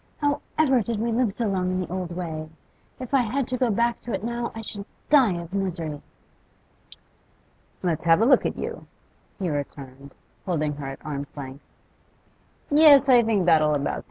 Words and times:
How 0.17 0.41
ever 0.57 0.81
did 0.81 0.99
we 0.99 1.11
live 1.11 1.31
so 1.31 1.45
long 1.45 1.69
in 1.69 1.79
the 1.79 1.93
old 1.93 2.09
way! 2.15 2.49
If 2.99 3.13
I 3.13 3.21
had 3.21 3.47
to 3.49 3.55
go 3.57 3.69
back 3.69 3.99
to 4.01 4.13
it 4.13 4.23
now 4.23 4.51
I 4.55 4.61
should 4.63 4.83
die 5.11 5.33
of 5.39 5.53
misery.' 5.53 6.01
'Let's 7.83 8.05
have 8.05 8.19
a 8.23 8.25
look 8.25 8.43
at 8.43 8.57
you,' 8.57 8.87
he 9.37 9.47
returned, 9.51 10.15
holding 10.43 10.73
her 10.77 10.87
at 10.87 11.05
arm's 11.05 11.27
length. 11.35 11.61
'Yes, 12.71 13.09
I 13.09 13.21
think 13.21 13.45
that'll 13.45 13.75
about 13.75 13.97
do. 13.97 13.99